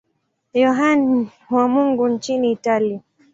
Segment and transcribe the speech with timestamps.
[0.53, 2.99] Yohane wa Mungu nchini Italia.